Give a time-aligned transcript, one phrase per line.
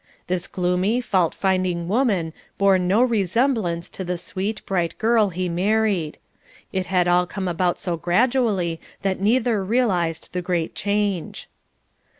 [0.25, 6.17] This gloomy, fault finding woman, bore no resemblance to the sweet, bright girl, he married.
[6.73, 11.47] It had all come about so gradually that neither realized the great change.